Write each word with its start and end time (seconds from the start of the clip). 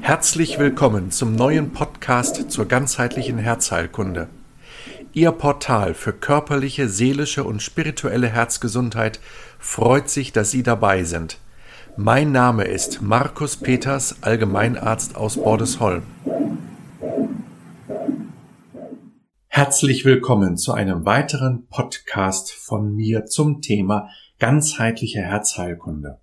Herzlich 0.00 0.58
willkommen 0.58 1.10
zum 1.10 1.34
neuen 1.34 1.72
Podcast 1.72 2.50
zur 2.50 2.66
ganzheitlichen 2.66 3.38
Herzheilkunde. 3.38 4.28
Ihr 5.12 5.32
Portal 5.32 5.94
für 5.94 6.12
körperliche, 6.12 6.88
seelische 6.88 7.44
und 7.44 7.62
spirituelle 7.62 8.28
Herzgesundheit 8.28 9.20
freut 9.58 10.08
sich, 10.08 10.32
dass 10.32 10.50
Sie 10.50 10.62
dabei 10.62 11.04
sind. 11.04 11.38
Mein 11.96 12.32
Name 12.32 12.64
ist 12.64 13.02
Markus 13.02 13.56
Peters, 13.56 14.22
Allgemeinarzt 14.22 15.16
aus 15.16 15.36
Bordesholm. 15.36 16.02
Herzlich 19.48 20.04
willkommen 20.04 20.56
zu 20.56 20.72
einem 20.72 21.04
weiteren 21.04 21.66
Podcast 21.66 22.52
von 22.52 22.94
mir 22.94 23.26
zum 23.26 23.62
Thema 23.62 24.08
ganzheitliche 24.38 25.20
Herzheilkunde. 25.20 26.20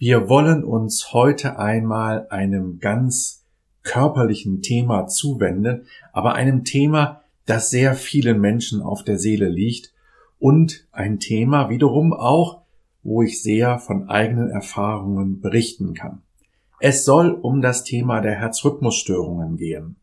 Wir 0.00 0.28
wollen 0.28 0.62
uns 0.62 1.12
heute 1.12 1.58
einmal 1.58 2.28
einem 2.30 2.78
ganz 2.78 3.44
körperlichen 3.82 4.62
Thema 4.62 5.08
zuwenden, 5.08 5.86
aber 6.12 6.36
einem 6.36 6.62
Thema, 6.62 7.22
das 7.46 7.70
sehr 7.70 7.94
vielen 7.94 8.40
Menschen 8.40 8.80
auf 8.80 9.02
der 9.02 9.18
Seele 9.18 9.48
liegt 9.48 9.92
und 10.38 10.86
ein 10.92 11.18
Thema 11.18 11.68
wiederum 11.68 12.12
auch, 12.12 12.62
wo 13.02 13.22
ich 13.22 13.42
sehr 13.42 13.80
von 13.80 14.08
eigenen 14.08 14.50
Erfahrungen 14.50 15.40
berichten 15.40 15.94
kann. 15.94 16.22
Es 16.78 17.04
soll 17.04 17.32
um 17.32 17.60
das 17.60 17.82
Thema 17.82 18.20
der 18.20 18.36
Herzrhythmusstörungen 18.36 19.56
gehen. 19.56 19.96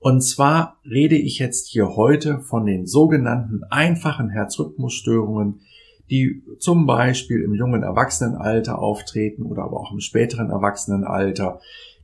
Und 0.00 0.20
zwar 0.20 0.76
rede 0.84 1.16
ich 1.16 1.38
jetzt 1.38 1.68
hier 1.68 1.96
heute 1.96 2.40
von 2.40 2.66
den 2.66 2.86
sogenannten 2.86 3.64
einfachen 3.70 4.28
Herzrhythmusstörungen, 4.28 5.60
die 6.10 6.42
zum 6.58 6.86
Beispiel 6.86 7.42
im 7.42 7.54
jungen 7.54 7.82
Erwachsenenalter 7.82 8.78
auftreten 8.78 9.42
oder 9.42 9.64
aber 9.64 9.80
auch 9.80 9.92
im 9.92 10.00
späteren 10.00 10.50
Erwachsenenalter, 10.50 11.60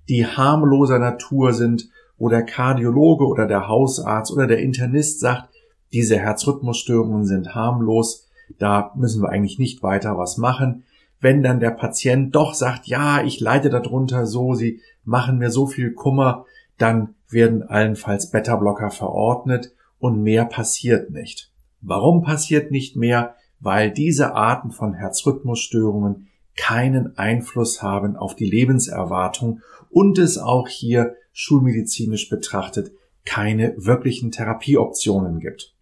die 0.08 0.26
harmloser 0.26 0.98
Natur 0.98 1.52
sind, 1.52 1.88
wo 2.16 2.28
der 2.28 2.44
Kardiologe 2.44 3.26
oder 3.26 3.46
der 3.46 3.68
Hausarzt 3.68 4.32
oder 4.32 4.46
der 4.46 4.58
Internist 4.58 5.20
sagt, 5.20 5.48
diese 5.92 6.18
Herzrhythmusstörungen 6.18 7.24
sind 7.24 7.54
harmlos, 7.54 8.28
da 8.58 8.92
müssen 8.96 9.22
wir 9.22 9.30
eigentlich 9.30 9.58
nicht 9.58 9.82
weiter 9.82 10.18
was 10.18 10.36
machen. 10.36 10.84
Wenn 11.20 11.42
dann 11.42 11.60
der 11.60 11.70
Patient 11.70 12.34
doch 12.34 12.54
sagt, 12.54 12.86
ja, 12.86 13.22
ich 13.22 13.40
leide 13.40 13.70
darunter 13.70 14.26
so, 14.26 14.54
sie 14.54 14.80
machen 15.04 15.38
mir 15.38 15.50
so 15.50 15.66
viel 15.66 15.92
Kummer, 15.92 16.46
dann 16.78 17.14
werden 17.28 17.62
allenfalls 17.62 18.30
Beta-Blocker 18.30 18.90
verordnet 18.90 19.72
und 19.98 20.22
mehr 20.22 20.44
passiert 20.44 21.10
nicht. 21.10 21.50
Warum 21.80 22.22
passiert 22.22 22.70
nicht 22.70 22.96
mehr? 22.96 23.34
Weil 23.60 23.90
diese 23.90 24.34
Arten 24.34 24.70
von 24.70 24.94
Herzrhythmusstörungen 24.94 26.28
keinen 26.56 27.16
Einfluss 27.16 27.82
haben 27.82 28.16
auf 28.16 28.34
die 28.34 28.48
Lebenserwartung 28.48 29.60
und 29.90 30.18
es 30.18 30.38
auch 30.38 30.68
hier 30.68 31.14
schulmedizinisch 31.32 32.28
betrachtet 32.28 32.92
keine 33.24 33.74
wirklichen 33.76 34.30
Therapieoptionen 34.30 35.40
gibt. 35.40 35.74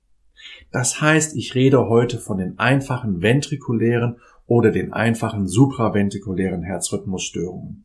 Das 0.70 1.00
heißt, 1.00 1.36
ich 1.36 1.54
rede 1.54 1.88
heute 1.88 2.18
von 2.18 2.38
den 2.38 2.58
einfachen 2.58 3.22
ventrikulären 3.22 4.18
oder 4.46 4.70
den 4.70 4.92
einfachen 4.92 5.46
supraventrikulären 5.46 6.62
Herzrhythmusstörungen. 6.62 7.84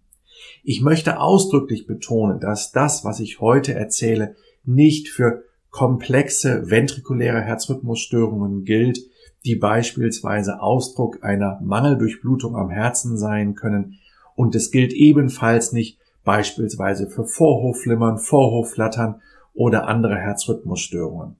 Ich 0.64 0.82
möchte 0.82 1.20
ausdrücklich 1.20 1.88
betonen, 1.88 2.40
dass 2.40 2.72
das, 2.72 3.04
was 3.04 3.20
ich 3.20 3.40
heute 3.40 3.74
erzähle, 3.74 4.36
nicht 4.64 5.10
für 5.10 5.44
komplexe 5.70 6.70
ventrikuläre 6.70 7.42
Herzrhythmusstörungen 7.42 8.64
gilt, 8.64 9.00
die 9.46 9.56
beispielsweise 9.56 10.62
Ausdruck 10.62 11.24
einer 11.24 11.60
Mangeldurchblutung 11.62 12.56
am 12.56 12.70
Herzen 12.70 13.18
sein 13.18 13.56
können. 13.56 14.00
Und 14.36 14.56
es 14.56 14.72
gilt 14.72 14.94
ebenfalls 14.94 15.74
nicht 15.74 16.00
beispielsweise 16.24 17.10
für 17.10 17.26
Vorhofflimmern, 17.26 18.18
Vorhofflattern 18.18 19.22
oder 19.54 19.88
andere 19.88 20.18
Herzrhythmusstörungen. 20.18 21.36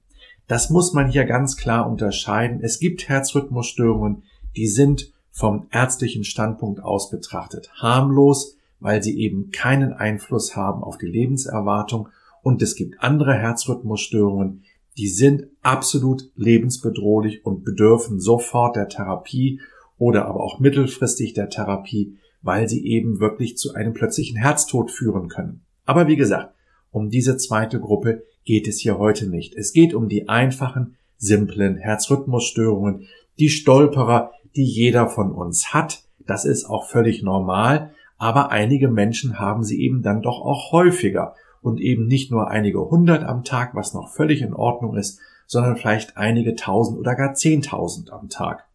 Das 0.46 0.68
muss 0.68 0.92
man 0.92 1.10
hier 1.10 1.24
ganz 1.24 1.56
klar 1.56 1.88
unterscheiden. 1.90 2.60
Es 2.62 2.78
gibt 2.78 3.08
Herzrhythmusstörungen, 3.08 4.24
die 4.56 4.66
sind 4.66 5.12
vom 5.30 5.66
ärztlichen 5.70 6.24
Standpunkt 6.24 6.80
aus 6.80 7.10
betrachtet 7.10 7.70
harmlos, 7.74 8.56
weil 8.78 9.02
sie 9.02 9.18
eben 9.18 9.50
keinen 9.50 9.92
Einfluss 9.92 10.54
haben 10.54 10.84
auf 10.84 10.98
die 10.98 11.06
Lebenserwartung. 11.06 12.08
Und 12.42 12.60
es 12.60 12.76
gibt 12.76 13.02
andere 13.02 13.34
Herzrhythmusstörungen, 13.34 14.62
die 14.96 15.08
sind 15.08 15.46
absolut 15.62 16.30
lebensbedrohlich 16.36 17.44
und 17.44 17.64
bedürfen 17.64 18.20
sofort 18.20 18.76
der 18.76 18.88
Therapie 18.88 19.60
oder 19.98 20.26
aber 20.26 20.42
auch 20.42 20.60
mittelfristig 20.60 21.34
der 21.34 21.48
Therapie, 21.48 22.16
weil 22.42 22.68
sie 22.68 22.86
eben 22.86 23.20
wirklich 23.20 23.56
zu 23.56 23.74
einem 23.74 23.94
plötzlichen 23.94 24.36
Herztod 24.36 24.90
führen 24.90 25.28
können. 25.28 25.62
Aber 25.84 26.06
wie 26.08 26.16
gesagt, 26.16 26.54
um 26.90 27.10
diese 27.10 27.36
zweite 27.36 27.80
Gruppe 27.80 28.22
geht 28.44 28.68
es 28.68 28.78
hier 28.78 28.98
heute 28.98 29.28
nicht. 29.28 29.54
Es 29.54 29.72
geht 29.72 29.94
um 29.94 30.08
die 30.08 30.28
einfachen, 30.28 30.96
simplen 31.16 31.76
Herzrhythmusstörungen, 31.76 33.08
die 33.38 33.48
Stolperer, 33.48 34.32
die 34.54 34.64
jeder 34.64 35.08
von 35.08 35.32
uns 35.32 35.72
hat. 35.74 36.04
Das 36.26 36.44
ist 36.44 36.66
auch 36.66 36.86
völlig 36.86 37.22
normal, 37.22 37.92
aber 38.18 38.50
einige 38.50 38.88
Menschen 38.88 39.38
haben 39.38 39.64
sie 39.64 39.82
eben 39.82 40.02
dann 40.02 40.22
doch 40.22 40.40
auch 40.40 40.70
häufiger 40.72 41.34
und 41.64 41.80
eben 41.80 42.06
nicht 42.06 42.30
nur 42.30 42.50
einige 42.50 42.90
hundert 42.90 43.24
am 43.24 43.42
Tag, 43.42 43.74
was 43.74 43.94
noch 43.94 44.10
völlig 44.10 44.42
in 44.42 44.54
Ordnung 44.54 44.96
ist, 44.96 45.18
sondern 45.46 45.76
vielleicht 45.76 46.16
einige 46.16 46.54
tausend 46.54 46.98
oder 46.98 47.14
gar 47.14 47.34
zehntausend 47.34 48.12
am 48.12 48.28
Tag. 48.28 48.66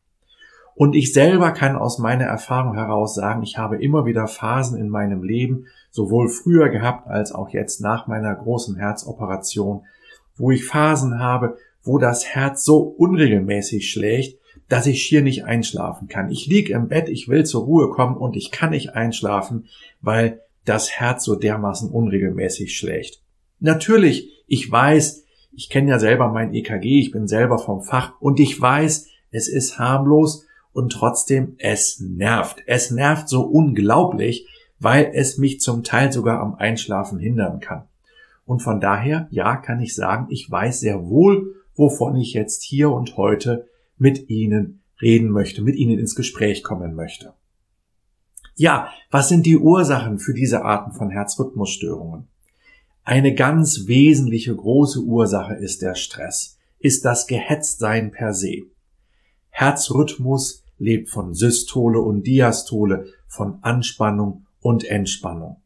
Und 0.75 0.95
ich 0.95 1.13
selber 1.13 1.51
kann 1.51 1.75
aus 1.75 1.99
meiner 1.99 2.25
Erfahrung 2.25 2.73
heraus 2.73 3.13
sagen, 3.13 3.43
ich 3.43 3.57
habe 3.57 3.81
immer 3.83 4.05
wieder 4.05 4.27
Phasen 4.27 4.79
in 4.79 4.89
meinem 4.89 5.23
Leben, 5.23 5.65
sowohl 5.91 6.29
früher 6.29 6.69
gehabt 6.69 7.07
als 7.07 7.33
auch 7.33 7.49
jetzt 7.49 7.81
nach 7.81 8.07
meiner 8.07 8.33
großen 8.33 8.75
Herzoperation, 8.77 9.83
wo 10.37 10.51
ich 10.51 10.65
Phasen 10.65 11.19
habe, 11.19 11.57
wo 11.83 11.97
das 11.97 12.25
Herz 12.25 12.63
so 12.63 12.79
unregelmäßig 12.79 13.89
schlägt, 13.89 14.39
dass 14.67 14.87
ich 14.87 15.01
schier 15.01 15.21
nicht 15.21 15.43
einschlafen 15.43 16.07
kann. 16.07 16.31
Ich 16.31 16.47
lieg 16.47 16.69
im 16.69 16.87
Bett, 16.87 17.09
ich 17.09 17.27
will 17.27 17.45
zur 17.45 17.65
Ruhe 17.65 17.89
kommen 17.89 18.15
und 18.15 18.35
ich 18.35 18.49
kann 18.49 18.69
nicht 18.69 18.95
einschlafen, 18.95 19.65
weil 20.01 20.41
das 20.65 20.91
Herz 20.91 21.23
so 21.23 21.35
dermaßen 21.35 21.89
unregelmäßig 21.89 22.77
schlägt. 22.77 23.21
Natürlich, 23.59 24.43
ich 24.47 24.69
weiß, 24.69 25.23
ich 25.51 25.69
kenne 25.69 25.89
ja 25.89 25.99
selber 25.99 26.29
mein 26.29 26.53
EKG, 26.53 26.99
ich 26.99 27.11
bin 27.11 27.27
selber 27.27 27.57
vom 27.57 27.81
Fach 27.81 28.19
und 28.19 28.39
ich 28.39 28.59
weiß, 28.59 29.07
es 29.31 29.47
ist 29.47 29.79
harmlos 29.79 30.45
und 30.71 30.91
trotzdem 30.91 31.55
es 31.57 31.99
nervt. 31.99 32.63
Es 32.65 32.91
nervt 32.91 33.27
so 33.27 33.41
unglaublich, 33.41 34.47
weil 34.79 35.11
es 35.13 35.37
mich 35.37 35.59
zum 35.59 35.83
Teil 35.83 36.11
sogar 36.11 36.39
am 36.39 36.55
Einschlafen 36.55 37.19
hindern 37.19 37.59
kann. 37.59 37.83
Und 38.45 38.61
von 38.61 38.79
daher, 38.79 39.27
ja, 39.29 39.57
kann 39.57 39.81
ich 39.81 39.93
sagen, 39.93 40.27
ich 40.29 40.49
weiß 40.49 40.79
sehr 40.79 41.07
wohl, 41.07 41.55
wovon 41.75 42.15
ich 42.15 42.33
jetzt 42.33 42.63
hier 42.63 42.91
und 42.91 43.17
heute 43.17 43.67
mit 43.97 44.29
Ihnen 44.29 44.81
reden 45.01 45.29
möchte, 45.29 45.61
mit 45.61 45.75
Ihnen 45.75 45.99
ins 45.99 46.15
Gespräch 46.15 46.63
kommen 46.63 46.95
möchte. 46.95 47.33
Ja, 48.59 48.89
was 49.09 49.29
sind 49.29 49.45
die 49.45 49.57
Ursachen 49.57 50.19
für 50.19 50.33
diese 50.33 50.65
Arten 50.65 50.91
von 50.91 51.09
Herzrhythmusstörungen? 51.09 52.27
Eine 53.05 53.33
ganz 53.33 53.87
wesentliche 53.87 54.53
große 54.53 54.99
Ursache 54.99 55.53
ist 55.53 55.81
der 55.81 55.95
Stress, 55.95 56.57
ist 56.77 57.05
das 57.05 57.25
Gehetztsein 57.25 58.11
per 58.11 58.33
se. 58.33 58.63
Herzrhythmus 59.49 60.65
lebt 60.77 61.07
von 61.07 61.33
Systole 61.33 62.01
und 62.01 62.27
Diastole, 62.27 63.05
von 63.29 63.59
Anspannung 63.61 64.45
und 64.59 64.83
Entspannung. 64.83 65.61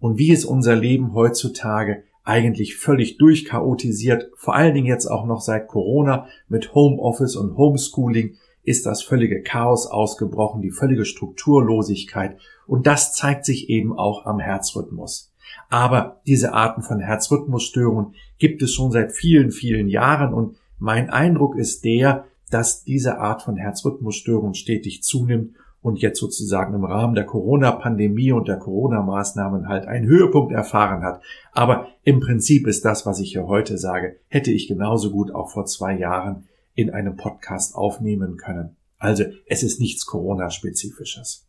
Und 0.00 0.16
wie 0.16 0.32
ist 0.32 0.46
unser 0.46 0.74
Leben 0.74 1.12
heutzutage 1.12 2.04
eigentlich 2.24 2.76
völlig 2.76 3.18
durchchaotisiert, 3.18 4.30
vor 4.36 4.54
allen 4.54 4.72
Dingen 4.72 4.86
jetzt 4.86 5.06
auch 5.06 5.26
noch 5.26 5.42
seit 5.42 5.68
Corona 5.68 6.28
mit 6.48 6.74
Homeoffice 6.74 7.36
und 7.36 7.58
Homeschooling, 7.58 8.38
ist 8.68 8.86
das 8.86 9.02
völlige 9.02 9.42
Chaos 9.42 9.86
ausgebrochen, 9.86 10.60
die 10.60 10.70
völlige 10.70 11.04
Strukturlosigkeit 11.04 12.38
und 12.66 12.86
das 12.86 13.14
zeigt 13.14 13.44
sich 13.44 13.70
eben 13.70 13.98
auch 13.98 14.26
am 14.26 14.38
Herzrhythmus. 14.38 15.32
Aber 15.70 16.20
diese 16.26 16.52
Arten 16.52 16.82
von 16.82 17.00
Herzrhythmusstörungen 17.00 18.14
gibt 18.38 18.62
es 18.62 18.74
schon 18.74 18.92
seit 18.92 19.12
vielen, 19.12 19.50
vielen 19.50 19.88
Jahren 19.88 20.34
und 20.34 20.56
mein 20.78 21.08
Eindruck 21.08 21.56
ist 21.56 21.84
der, 21.84 22.26
dass 22.50 22.84
diese 22.84 23.18
Art 23.18 23.42
von 23.42 23.56
Herzrhythmusstörungen 23.56 24.54
stetig 24.54 25.02
zunimmt 25.02 25.56
und 25.80 26.00
jetzt 26.00 26.18
sozusagen 26.18 26.74
im 26.74 26.84
Rahmen 26.84 27.14
der 27.14 27.24
Corona-Pandemie 27.24 28.32
und 28.32 28.48
der 28.48 28.58
Corona-Maßnahmen 28.58 29.68
halt 29.68 29.86
einen 29.86 30.06
Höhepunkt 30.06 30.52
erfahren 30.52 31.02
hat. 31.02 31.22
Aber 31.52 31.88
im 32.04 32.20
Prinzip 32.20 32.66
ist 32.66 32.84
das, 32.84 33.06
was 33.06 33.20
ich 33.20 33.32
hier 33.32 33.46
heute 33.46 33.78
sage, 33.78 34.16
hätte 34.28 34.50
ich 34.50 34.68
genauso 34.68 35.10
gut 35.10 35.34
auch 35.34 35.50
vor 35.50 35.66
zwei 35.66 35.96
Jahren 35.96 36.44
in 36.78 36.90
einem 36.90 37.16
Podcast 37.16 37.74
aufnehmen 37.74 38.36
können. 38.36 38.76
Also 38.98 39.24
es 39.46 39.64
ist 39.64 39.80
nichts 39.80 40.06
Corona-spezifisches. 40.06 41.44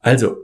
Also, 0.00 0.38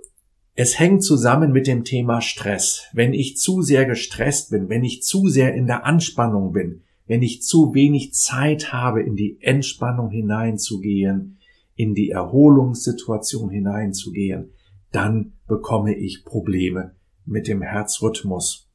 es 0.55 0.79
hängt 0.79 1.03
zusammen 1.03 1.51
mit 1.51 1.67
dem 1.67 1.83
Thema 1.83 2.21
Stress. 2.21 2.85
Wenn 2.93 3.13
ich 3.13 3.37
zu 3.39 3.63
sehr 3.63 3.87
gestresst 3.87 4.51
bin, 4.51 4.69
wenn 4.69 4.85
ich 4.85 5.03
zu 5.03 5.27
sehr 5.27 5.53
in 5.53 5.67
der 5.67 5.85
Anspannung 5.85 6.53
bin, 6.53 6.83
wenn 7.09 7.23
ich 7.23 7.43
zu 7.43 7.75
wenig 7.75 8.15
Zeit 8.15 8.73
habe, 8.73 9.03
in 9.03 9.17
die 9.17 9.39
Entspannung 9.41 10.11
hineinzugehen, 10.11 11.39
in 11.75 11.95
die 11.95 12.11
Erholungssituation 12.11 13.51
hineinzugehen, 13.51 14.53
dann 14.93 15.33
bekomme 15.49 15.97
ich 15.97 16.25
Probleme 16.25 16.95
mit 17.27 17.49
dem 17.49 17.63
Herzrhythmus. 17.63 18.70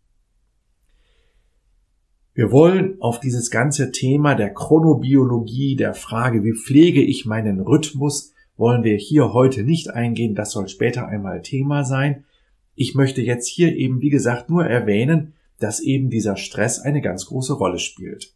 Wir 2.36 2.52
wollen 2.52 3.02
auf 3.02 3.22
dieses 3.22 3.50
ganze 3.50 3.94
Thema 3.94 4.36
der 4.36 4.54
Chronobiologie, 4.54 5.78
der 5.78 5.94
Frage, 5.94 6.44
wie 6.44 6.52
pflege 6.52 7.02
ich 7.02 7.26
meinen 7.26 7.62
Rhythmus, 7.62 8.34
wollen 8.58 8.84
wir 8.84 8.98
hier 8.98 9.32
heute 9.32 9.64
nicht 9.64 9.92
eingehen, 9.92 10.36
das 10.36 10.52
soll 10.52 10.68
später 10.68 11.08
einmal 11.08 11.42
Thema 11.42 11.86
sein. 11.86 12.26
Ich 12.76 12.94
möchte 12.94 13.22
jetzt 13.22 13.48
hier 13.48 13.74
eben, 13.74 14.02
wie 14.02 14.10
gesagt, 14.10 14.50
nur 14.50 14.66
erwähnen, 14.66 15.34
dass 15.60 15.80
eben 15.80 16.10
dieser 16.10 16.36
Stress 16.36 16.80
eine 16.80 17.02
ganz 17.02 17.26
große 17.28 17.54
Rolle 17.54 17.80
spielt. 17.80 18.34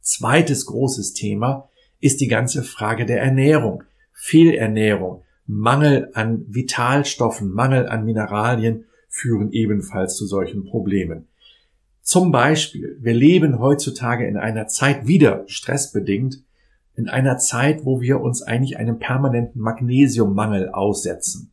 Zweites 0.00 0.64
großes 0.66 1.12
Thema 1.12 1.68
ist 1.98 2.20
die 2.20 2.28
ganze 2.28 2.62
Frage 2.62 3.04
der 3.04 3.20
Ernährung, 3.20 3.82
Fehlernährung, 4.12 5.24
Mangel 5.44 6.10
an 6.14 6.44
Vitalstoffen, 6.46 7.50
Mangel 7.50 7.88
an 7.88 8.04
Mineralien 8.04 8.84
führen 9.08 9.50
ebenfalls 9.50 10.16
zu 10.16 10.24
solchen 10.24 10.62
Problemen. 10.62 11.26
Zum 12.02 12.32
Beispiel, 12.32 12.98
wir 13.00 13.14
leben 13.14 13.58
heutzutage 13.58 14.26
in 14.26 14.36
einer 14.36 14.66
Zeit 14.66 15.06
wieder 15.06 15.44
stressbedingt, 15.46 16.42
in 16.96 17.08
einer 17.08 17.38
Zeit, 17.38 17.84
wo 17.84 18.00
wir 18.00 18.20
uns 18.20 18.42
eigentlich 18.42 18.78
einem 18.78 18.98
permanenten 18.98 19.60
Magnesiummangel 19.60 20.70
aussetzen. 20.70 21.52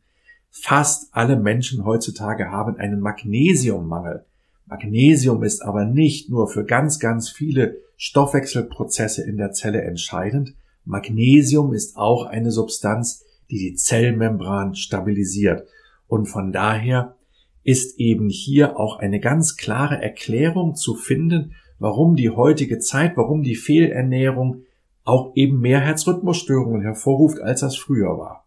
Fast 0.50 1.08
alle 1.12 1.36
Menschen 1.36 1.84
heutzutage 1.84 2.50
haben 2.50 2.76
einen 2.76 3.00
Magnesiummangel. 3.00 4.24
Magnesium 4.66 5.42
ist 5.42 5.62
aber 5.62 5.84
nicht 5.84 6.28
nur 6.28 6.48
für 6.48 6.64
ganz, 6.64 6.98
ganz 6.98 7.30
viele 7.30 7.78
Stoffwechselprozesse 7.96 9.22
in 9.22 9.36
der 9.36 9.52
Zelle 9.52 9.82
entscheidend. 9.82 10.54
Magnesium 10.84 11.72
ist 11.72 11.96
auch 11.96 12.26
eine 12.26 12.50
Substanz, 12.50 13.24
die 13.50 13.58
die 13.58 13.74
Zellmembran 13.74 14.74
stabilisiert. 14.74 15.66
Und 16.06 16.26
von 16.26 16.52
daher 16.52 17.16
ist 17.68 18.00
eben 18.00 18.30
hier 18.30 18.80
auch 18.80 18.98
eine 18.98 19.20
ganz 19.20 19.58
klare 19.58 20.00
Erklärung 20.00 20.74
zu 20.74 20.94
finden, 20.94 21.52
warum 21.78 22.16
die 22.16 22.30
heutige 22.30 22.78
Zeit, 22.78 23.14
warum 23.18 23.42
die 23.42 23.56
Fehlernährung 23.56 24.62
auch 25.04 25.32
eben 25.34 25.60
mehr 25.60 25.80
Herzrhythmusstörungen 25.80 26.80
hervorruft, 26.80 27.42
als 27.42 27.60
das 27.60 27.76
früher 27.76 28.16
war. 28.16 28.46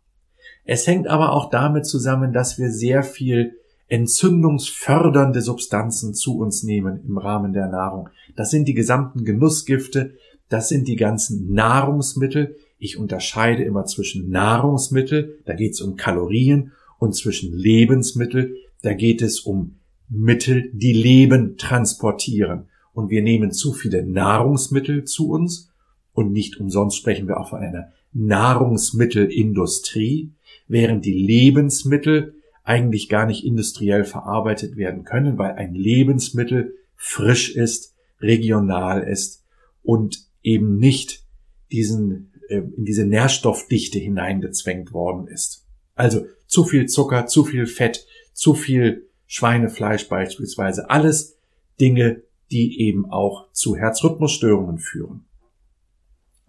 Es 0.66 0.88
hängt 0.88 1.08
aber 1.08 1.34
auch 1.34 1.52
damit 1.52 1.86
zusammen, 1.86 2.34
dass 2.34 2.58
wir 2.58 2.72
sehr 2.72 3.04
viel 3.04 3.60
entzündungsfördernde 3.90 5.42
Substanzen 5.42 6.16
zu 6.16 6.40
uns 6.40 6.64
nehmen 6.64 7.04
im 7.08 7.20
Rahmen 7.20 7.54
der 7.54 7.68
Nahrung. 7.68 8.10
Das 8.36 8.50
sind 8.50 8.68
die 8.68 8.74
gesamten 8.74 9.24
Genussgifte, 9.24 10.16
das 10.50 10.68
sind 10.68 10.88
die 10.88 10.96
ganzen 10.96 11.54
Nahrungsmittel. 11.54 12.56
Ich 12.80 12.98
unterscheide 12.98 13.62
immer 13.62 13.86
zwischen 13.86 14.32
Nahrungsmittel, 14.32 15.38
da 15.46 15.54
geht 15.54 15.74
es 15.74 15.82
um 15.82 15.96
Kalorien, 15.96 16.72
und 16.98 17.16
zwischen 17.16 17.52
Lebensmittel, 17.52 18.56
da 18.82 18.94
geht 18.94 19.22
es 19.22 19.42
um 19.42 19.80
Mittel, 20.10 20.72
die 20.74 20.94
Leben 20.94 21.58
transportieren. 21.58 22.70
Und 22.94 23.10
wir 23.10 23.22
nehmen 23.22 23.52
zu 23.52 23.74
viele 23.74 24.06
Nahrungsmittel 24.06 25.04
zu 25.06 25.30
uns 25.30 25.72
und 26.14 26.34
nicht 26.34 26.60
umsonst 26.60 26.98
sprechen 26.98 27.28
wir 27.28 27.40
auch 27.40 27.50
von 27.50 27.60
einer 27.60 27.92
Nahrungsmittelindustrie, 28.14 30.32
während 30.68 31.06
die 31.06 31.14
Lebensmittel 31.14 32.36
eigentlich 32.64 33.10
gar 33.10 33.26
nicht 33.26 33.44
industriell 33.46 34.04
verarbeitet 34.04 34.76
werden 34.76 35.04
können, 35.04 35.38
weil 35.38 35.54
ein 35.54 35.74
Lebensmittel 35.74 36.76
frisch 36.96 37.56
ist, 37.56 37.96
regional 38.20 39.04
ist 39.04 39.44
und 39.84 40.28
eben 40.44 40.78
nicht 40.78 41.24
diesen, 41.72 42.34
äh, 42.50 42.58
in 42.58 42.86
diese 42.86 43.06
Nährstoffdichte 43.06 44.00
hineingezwängt 44.00 44.94
worden 44.94 45.28
ist. 45.28 45.66
Also 45.96 46.26
zu 46.48 46.66
viel 46.66 46.88
Zucker, 46.88 47.28
zu 47.28 47.46
viel 47.46 47.66
Fett, 47.66 48.06
zu 48.42 48.56
viel 48.56 49.08
Schweinefleisch 49.28 50.10
beispielsweise. 50.10 50.90
Alles 50.90 51.38
Dinge, 51.80 52.24
die 52.50 52.82
eben 52.82 53.06
auch 53.12 53.52
zu 53.52 53.76
Herzrhythmusstörungen 53.76 54.80
führen. 54.80 55.26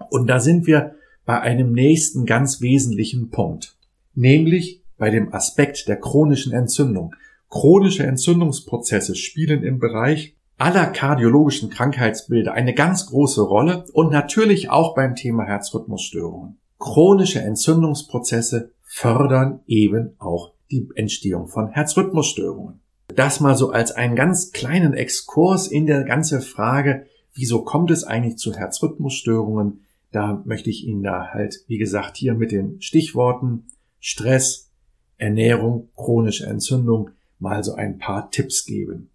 Und 0.09 0.27
da 0.27 0.41
sind 0.41 0.67
wir 0.67 0.95
bei 1.27 1.39
einem 1.39 1.73
nächsten 1.73 2.25
ganz 2.25 2.63
wesentlichen 2.63 3.29
Punkt, 3.29 3.77
nämlich 4.15 4.83
bei 4.97 5.11
dem 5.11 5.35
Aspekt 5.35 5.87
der 5.87 6.01
chronischen 6.01 6.55
Entzündung. 6.55 7.15
Chronische 7.51 8.05
Entzündungsprozesse 8.05 9.15
spielen 9.15 9.63
im 9.63 9.79
Bereich 9.79 10.35
aller 10.57 10.87
kardiologischen 10.87 11.69
Krankheitsbilder 11.69 12.55
eine 12.55 12.73
ganz 12.73 13.05
große 13.05 13.43
Rolle 13.43 13.85
und 13.93 14.11
natürlich 14.11 14.71
auch 14.71 14.95
beim 14.95 15.15
Thema 15.15 15.45
Herzrhythmusstörungen. 15.45 16.57
Chronische 16.79 17.43
Entzündungsprozesse 17.43 18.71
fördern 18.83 19.61
eben 19.67 20.15
auch 20.19 20.53
die 20.73 20.89
Entstehung 20.95 21.47
von 21.47 21.69
Herzrhythmusstörungen. 21.69 22.81
Das 23.15 23.41
mal 23.41 23.57
so 23.57 23.71
als 23.71 23.93
einen 23.93 24.17
ganz 24.17 24.53
kleinen 24.53 24.95
Exkurs 24.95 25.69
in 25.69 25.87
der 25.87 26.03
ganze 26.05 26.41
Frage, 26.41 27.07
wieso 27.35 27.63
kommt 27.63 27.91
es 27.91 28.05
eigentlich 28.05 28.39
zu 28.39 28.55
Herzrhythmusstörungen? 28.55 29.85
Da 30.11 30.43
möchte 30.45 30.71
ich 30.71 30.85
Ihnen 30.87 31.03
da 31.03 31.29
halt, 31.33 31.65
wie 31.69 31.79
gesagt, 31.79 32.17
hier 32.17 32.35
mit 32.35 32.53
den 32.53 32.81
Stichworten 32.81 33.67
Stress, 34.01 34.71
Ernährung, 35.17 35.91
chronische 35.95 36.47
Entzündung 36.47 37.11
mal 37.39 37.63
so 37.63 37.75
ein 37.75 37.99
paar 37.99 38.31
Tipps 38.31 38.65
geben. 38.65 39.11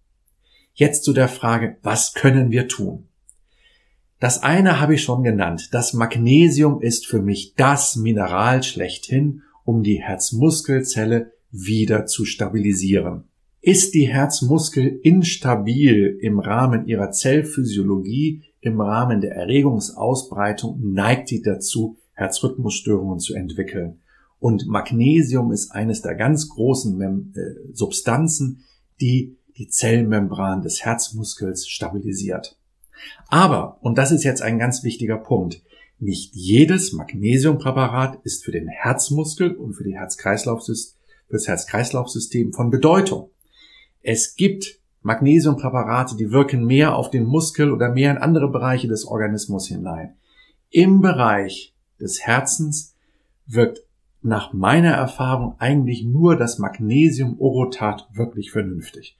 Jetzt 0.74 1.04
zu 1.04 1.12
der 1.12 1.28
Frage, 1.28 1.78
was 1.82 2.14
können 2.14 2.52
wir 2.52 2.68
tun? 2.68 3.08
Das 4.20 4.42
eine 4.42 4.80
habe 4.80 4.96
ich 4.96 5.04
schon 5.04 5.24
genannt. 5.24 5.70
Das 5.74 5.94
Magnesium 5.94 6.82
ist 6.82 7.06
für 7.06 7.22
mich 7.22 7.54
das 7.56 7.96
Mineral 7.96 8.64
schlechthin, 8.64 9.44
um 9.64 9.84
die 9.84 10.02
Herzmuskelzelle 10.02 11.34
wieder 11.52 12.06
zu 12.06 12.26
stabilisieren. 12.26 13.26
Ist 13.62 13.94
die 13.94 14.08
Herzmuskel 14.08 15.00
instabil 15.04 16.18
im 16.22 16.40
Rahmen 16.40 16.88
ihrer 16.88 17.12
Zellphysiologie, 17.12 18.44
im 18.62 18.80
Rahmen 18.80 19.22
der 19.22 19.36
Erregungsausbreitung, 19.36 20.80
neigt 20.82 21.30
sie 21.30 21.42
dazu, 21.42 21.98
Herzrhythmusstörungen 22.14 23.20
zu 23.20 23.34
entwickeln. 23.34 24.00
Und 24.40 24.68
Magnesium 24.68 25.52
ist 25.52 25.72
eines 25.72 26.02
der 26.02 26.16
ganz 26.16 26.50
großen 26.50 27.02
äh, 27.02 27.74
Substanzen, 27.74 28.64
die 29.02 29.38
die 29.58 29.68
Zellmembran 29.68 30.62
des 30.62 30.86
Herzmuskels 30.86 31.68
stabilisiert. 31.68 32.58
Aber, 33.28 33.78
und 33.82 33.98
das 33.98 34.12
ist 34.12 34.24
jetzt 34.24 34.42
ein 34.42 34.60
ganz 34.60 34.84
wichtiger 34.84 35.18
Punkt, 35.18 35.64
nicht 36.00 36.36
jedes 36.36 36.94
Magnesiumpräparat 36.94 38.20
ist 38.24 38.46
für 38.46 38.52
den 38.52 38.68
Herzmuskel 38.68 39.56
und 39.56 39.74
für 39.74 39.84
die 39.84 39.96
Herz-Kreislauf-System 39.96 40.97
fürs 41.30 41.48
Herz-Kreislauf-System 41.48 42.54
von 42.54 42.70
Bedeutung. 42.70 43.30
Es 44.02 44.36
gibt 44.36 44.80
Magnesiumpräparate, 45.02 46.16
die 46.16 46.32
wirken 46.32 46.66
mehr 46.66 46.96
auf 46.96 47.10
den 47.10 47.26
Muskel 47.26 47.72
oder 47.72 47.90
mehr 47.90 48.12
in 48.12 48.18
andere 48.18 48.50
Bereiche 48.50 48.88
des 48.88 49.06
Organismus 49.06 49.68
hinein. 49.68 50.16
Im 50.70 51.02
Bereich 51.02 51.74
des 52.00 52.22
Herzens 52.22 52.96
wirkt 53.46 53.84
nach 54.22 54.52
meiner 54.54 54.92
Erfahrung 54.92 55.56
eigentlich 55.60 56.04
nur 56.04 56.36
das 56.36 56.58
Magnesium-Orotat 56.58 58.10
wirklich 58.14 58.52
vernünftig. 58.52 59.18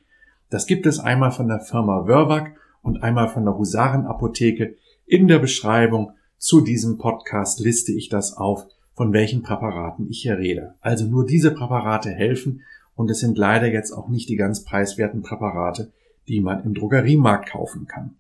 Das 0.50 0.66
gibt 0.66 0.86
es 0.86 1.00
einmal 1.00 1.32
von 1.32 1.48
der 1.48 1.60
Firma 1.60 2.08
Wörwag 2.08 2.56
und 2.82 3.04
einmal 3.04 3.30
von 3.30 3.46
der 3.46 3.58
Husarenapotheke. 3.58 4.76
In 5.06 5.28
der 5.28 5.40
Beschreibung 5.40 6.12
zu 6.38 6.62
diesem 6.62 6.98
Podcast 6.98 7.60
liste 7.60 7.92
ich 7.92 8.10
das 8.10 8.36
auf 8.36 8.66
von 8.98 9.14
welchen 9.14 9.44
Präparaten 9.44 10.10
ich 10.10 10.24
hier 10.24 10.40
rede. 10.40 10.74
Also 10.82 11.06
nur 11.06 11.24
diese 11.24 11.52
Präparate 11.52 12.10
helfen 12.10 12.64
und 12.96 13.12
es 13.12 13.20
sind 13.20 13.38
leider 13.38 13.72
jetzt 13.72 13.92
auch 13.92 14.10
nicht 14.10 14.28
die 14.28 14.36
ganz 14.36 14.64
preiswerten 14.64 15.22
Präparate, 15.22 15.94
die 16.28 16.42
man 16.42 16.64
im 16.64 16.74
Drogeriemarkt 16.74 17.48
kaufen 17.48 17.86
kann. 17.86 18.16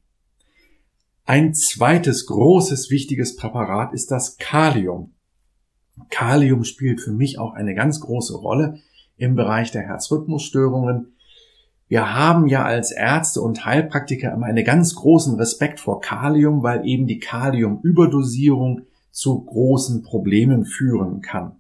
Ein 1.25 1.55
zweites 1.55 2.27
großes 2.27 2.91
wichtiges 2.91 3.35
Präparat 3.35 3.91
ist 3.91 4.11
das 4.11 4.37
Kalium. 4.37 5.15
Kalium 6.11 6.63
spielt 6.63 7.01
für 7.01 7.11
mich 7.11 7.39
auch 7.39 7.55
eine 7.55 7.73
ganz 7.73 7.99
große 7.99 8.37
Rolle 8.37 8.77
im 9.17 9.33
Bereich 9.33 9.71
der 9.71 9.81
Herzrhythmusstörungen. 9.81 11.15
Wir 11.87 12.13
haben 12.13 12.45
ja 12.45 12.63
als 12.63 12.91
Ärzte 12.91 13.41
und 13.41 13.65
Heilpraktiker 13.65 14.31
immer 14.31 14.45
einen 14.45 14.63
ganz 14.63 14.93
großen 14.93 15.37
Respekt 15.37 15.79
vor 15.79 16.01
Kalium, 16.01 16.61
weil 16.61 16.85
eben 16.85 17.07
die 17.07 17.19
Kaliumüberdosierung 17.19 18.83
zu 19.17 19.43
großen 19.43 20.03
Problemen 20.03 20.63
führen 20.63 21.21
kann. 21.21 21.59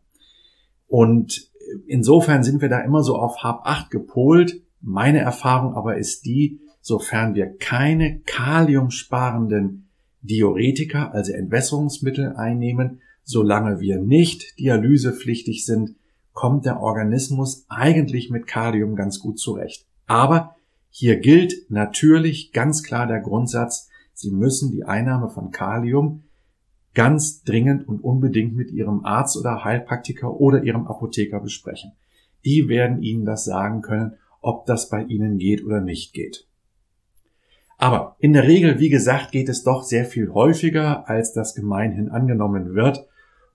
Und 0.85 1.49
insofern 1.87 2.43
sind 2.43 2.61
wir 2.61 2.69
da 2.69 2.81
immer 2.81 3.01
so 3.01 3.15
auf 3.15 3.43
Hab 3.43 3.65
8 3.65 3.89
gepolt. 3.89 4.61
Meine 4.79 5.19
Erfahrung 5.21 5.73
aber 5.73 5.97
ist 5.97 6.27
die, 6.27 6.59
sofern 6.81 7.33
wir 7.33 7.57
keine 7.57 8.19
kaliumsparenden 8.27 9.89
Diuretika, 10.21 11.09
also 11.09 11.33
Entwässerungsmittel 11.33 12.35
einnehmen, 12.35 13.01
solange 13.23 13.79
wir 13.79 13.97
nicht 13.97 14.59
dialysepflichtig 14.59 15.65
sind, 15.65 15.95
kommt 16.33 16.65
der 16.65 16.79
Organismus 16.79 17.65
eigentlich 17.69 18.29
mit 18.29 18.45
Kalium 18.45 18.95
ganz 18.95 19.19
gut 19.19 19.39
zurecht. 19.39 19.87
Aber 20.05 20.55
hier 20.91 21.17
gilt 21.17 21.55
natürlich 21.69 22.51
ganz 22.51 22.83
klar 22.83 23.07
der 23.07 23.21
Grundsatz, 23.21 23.89
Sie 24.13 24.31
müssen 24.31 24.71
die 24.71 24.83
Einnahme 24.83 25.29
von 25.29 25.51
Kalium 25.51 26.23
ganz 26.97 27.43
dringend 27.43 27.87
und 27.87 28.03
unbedingt 28.03 28.55
mit 28.55 28.71
Ihrem 28.71 29.05
Arzt 29.05 29.37
oder 29.37 29.63
Heilpraktiker 29.63 30.33
oder 30.39 30.63
Ihrem 30.63 30.87
Apotheker 30.87 31.39
besprechen. 31.39 31.91
Die 32.43 32.69
werden 32.69 33.03
Ihnen 33.03 33.23
das 33.23 33.45
sagen 33.45 33.83
können, 33.83 34.13
ob 34.41 34.65
das 34.65 34.89
bei 34.89 35.03
Ihnen 35.03 35.37
geht 35.37 35.63
oder 35.63 35.79
nicht 35.79 36.11
geht. 36.13 36.47
Aber 37.77 38.15
in 38.17 38.33
der 38.33 38.47
Regel, 38.47 38.79
wie 38.79 38.89
gesagt, 38.89 39.31
geht 39.31 39.47
es 39.47 39.63
doch 39.63 39.83
sehr 39.83 40.05
viel 40.05 40.33
häufiger, 40.33 41.07
als 41.07 41.33
das 41.33 41.53
gemeinhin 41.53 42.09
angenommen 42.09 42.73
wird. 42.73 43.05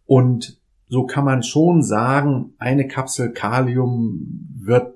Und 0.06 0.60
so 0.86 1.04
kann 1.04 1.24
man 1.24 1.42
schon 1.42 1.82
sagen, 1.82 2.54
eine 2.58 2.86
Kapsel 2.86 3.32
Kalium 3.32 4.54
wird 4.54 4.94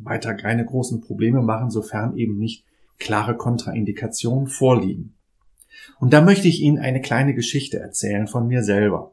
weiter 0.00 0.34
keine 0.34 0.64
großen 0.64 1.00
Probleme 1.00 1.42
machen, 1.42 1.70
sofern 1.72 2.16
eben 2.16 2.38
nicht 2.38 2.64
klare 3.00 3.36
Kontraindikationen 3.36 4.46
vorliegen. 4.46 5.16
Und 6.00 6.12
da 6.12 6.20
möchte 6.20 6.48
ich 6.48 6.60
Ihnen 6.60 6.78
eine 6.78 7.00
kleine 7.00 7.34
Geschichte 7.34 7.78
erzählen 7.78 8.26
von 8.26 8.46
mir 8.46 8.62
selber. 8.62 9.12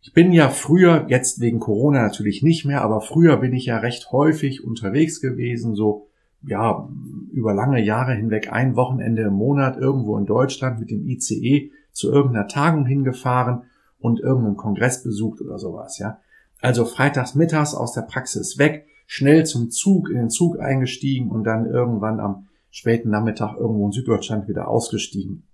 Ich 0.00 0.12
bin 0.12 0.32
ja 0.32 0.48
früher, 0.48 1.06
jetzt 1.08 1.40
wegen 1.40 1.60
Corona 1.60 2.02
natürlich 2.02 2.42
nicht 2.42 2.64
mehr, 2.64 2.82
aber 2.82 3.00
früher 3.00 3.36
bin 3.36 3.52
ich 3.52 3.66
ja 3.66 3.78
recht 3.78 4.10
häufig 4.10 4.64
unterwegs 4.64 5.20
gewesen, 5.20 5.76
so 5.76 6.08
ja, 6.44 6.88
über 7.30 7.54
lange 7.54 7.80
Jahre 7.80 8.14
hinweg 8.14 8.52
ein 8.52 8.74
Wochenende 8.74 9.22
im 9.22 9.34
Monat 9.34 9.76
irgendwo 9.76 10.18
in 10.18 10.26
Deutschland 10.26 10.80
mit 10.80 10.90
dem 10.90 11.06
ICE 11.06 11.70
zu 11.92 12.10
irgendeiner 12.10 12.48
Tagung 12.48 12.84
hingefahren 12.84 13.62
und 14.00 14.18
irgendeinen 14.18 14.56
Kongress 14.56 15.04
besucht 15.04 15.40
oder 15.40 15.58
sowas, 15.58 15.98
ja. 15.98 16.18
Also 16.60 16.84
freitags 16.84 17.34
mittags 17.34 17.74
aus 17.74 17.92
der 17.92 18.02
Praxis 18.02 18.58
weg, 18.58 18.86
schnell 19.06 19.46
zum 19.46 19.70
Zug, 19.70 20.10
in 20.10 20.16
den 20.16 20.30
Zug 20.30 20.58
eingestiegen 20.58 21.30
und 21.30 21.44
dann 21.44 21.66
irgendwann 21.66 22.20
am 22.20 22.48
späten 22.72 23.10
Nachmittag 23.10 23.56
irgendwo 23.56 23.86
in 23.86 23.92
Süddeutschland 23.92 24.48
wieder 24.48 24.66
ausgestiegen. 24.66 25.44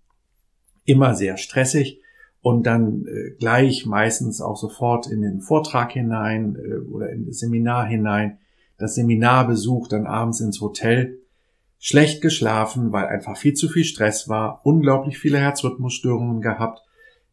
Immer 0.87 1.15
sehr 1.15 1.37
stressig 1.37 2.01
und 2.41 2.65
dann 2.65 3.05
äh, 3.07 3.33
gleich 3.39 3.85
meistens 3.85 4.41
auch 4.41 4.57
sofort 4.57 5.07
in 5.07 5.21
den 5.21 5.43
Vortrag 5.43 5.93
hinein 5.93 6.57
äh, 6.57 6.79
oder 6.89 7.11
in 7.11 7.27
das 7.27 7.41
Seminar 7.41 7.87
hinein, 7.87 8.39
das 8.79 8.95
Seminar 8.95 9.47
besucht, 9.47 9.93
dann 9.93 10.07
abends 10.07 10.41
ins 10.41 10.63
Hotel, 10.63 11.19
schlecht 11.79 12.23
geschlafen, 12.23 12.93
weil 12.93 13.07
einfach 13.07 13.37
viel 13.37 13.53
zu 13.53 13.69
viel 13.69 13.85
Stress 13.85 14.31
war, 14.31 14.61
unglaublich 14.65 15.19
viele 15.19 15.39
Herzrhythmusstörungen 15.39 16.41
gehabt, 16.41 16.81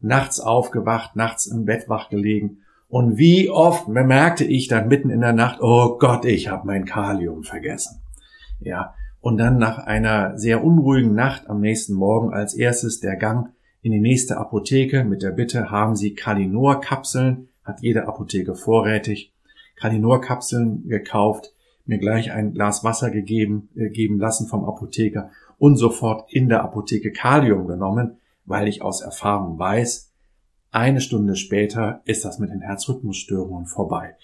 nachts 0.00 0.40
aufgewacht, 0.40 1.16
nachts 1.16 1.46
im 1.46 1.64
Bett 1.64 1.88
wach 1.88 2.10
gelegen 2.10 2.58
und 2.88 3.16
wie 3.16 3.50
oft 3.50 3.92
bemerkte 3.92 4.44
ich 4.44 4.68
dann 4.68 4.88
mitten 4.88 5.10
in 5.10 5.20
der 5.20 5.32
Nacht, 5.32 5.60
oh 5.60 5.98
Gott, 5.98 6.24
ich 6.24 6.48
habe 6.48 6.66
mein 6.66 6.84
Kalium 6.84 7.42
vergessen. 7.42 8.00
Ja, 8.60 8.94
und 9.20 9.38
dann 9.38 9.58
nach 9.58 9.78
einer 9.78 10.38
sehr 10.38 10.64
unruhigen 10.64 11.14
Nacht 11.14 11.48
am 11.48 11.60
nächsten 11.60 11.94
Morgen 11.94 12.32
als 12.32 12.54
erstes 12.54 13.00
der 13.00 13.16
Gang 13.16 13.50
in 13.82 13.92
die 13.92 14.00
nächste 14.00 14.36
Apotheke 14.36 15.04
mit 15.04 15.22
der 15.22 15.30
Bitte, 15.30 15.70
haben 15.70 15.96
Sie 15.96 16.14
Kalinor-Kapseln, 16.14 17.48
hat 17.64 17.82
jede 17.82 18.06
Apotheke 18.06 18.54
vorrätig, 18.54 19.32
Kalinor-Kapseln 19.76 20.88
gekauft, 20.88 21.52
mir 21.84 21.98
gleich 21.98 22.32
ein 22.32 22.52
Glas 22.52 22.84
Wasser 22.84 23.10
gegeben, 23.10 23.68
äh, 23.76 23.90
geben 23.90 24.18
lassen 24.18 24.48
vom 24.48 24.64
Apotheker 24.64 25.30
und 25.58 25.76
sofort 25.76 26.32
in 26.32 26.48
der 26.48 26.62
Apotheke 26.64 27.12
Kalium 27.12 27.66
genommen, 27.66 28.18
weil 28.44 28.68
ich 28.68 28.82
aus 28.82 29.02
Erfahrung 29.02 29.58
weiß, 29.58 30.12
eine 30.70 31.00
Stunde 31.00 31.36
später 31.36 32.02
ist 32.04 32.24
das 32.24 32.38
mit 32.38 32.50
den 32.50 32.60
Herzrhythmusstörungen 32.60 33.66
vorbei. 33.66 34.16